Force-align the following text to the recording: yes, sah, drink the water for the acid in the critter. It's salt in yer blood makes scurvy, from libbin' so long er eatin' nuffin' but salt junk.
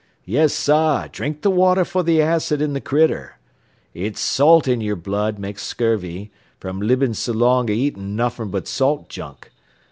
yes, 0.25 0.51
sah, 0.51 1.05
drink 1.11 1.43
the 1.43 1.51
water 1.51 1.85
for 1.85 2.01
the 2.01 2.19
acid 2.19 2.59
in 2.59 2.73
the 2.73 2.81
critter. 2.81 3.37
It's 3.93 4.19
salt 4.19 4.67
in 4.67 4.81
yer 4.81 4.95
blood 4.95 5.37
makes 5.37 5.61
scurvy, 5.61 6.31
from 6.59 6.81
libbin' 6.81 7.13
so 7.13 7.33
long 7.33 7.69
er 7.69 7.73
eatin' 7.73 8.15
nuffin' 8.15 8.49
but 8.49 8.67
salt 8.67 9.09
junk. 9.09 9.51